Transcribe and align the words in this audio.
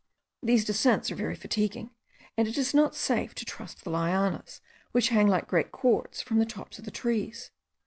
These 0.41 0.65
descents 0.65 1.11
are 1.11 1.15
very 1.15 1.35
fatiguing, 1.35 1.91
and 2.35 2.47
it 2.47 2.57
is 2.57 2.73
not 2.73 2.95
safe 2.95 3.35
to 3.35 3.45
trust 3.45 3.77
to 3.77 3.83
the 3.83 3.91
lianas, 3.91 4.59
which 4.93 5.09
hang 5.09 5.27
like 5.27 5.47
great 5.47 5.71
cords 5.71 6.23
from 6.23 6.39
the 6.39 6.43
tops 6.47 6.79
of 6.79 6.85
the 6.85 6.89
trees. 6.89 7.51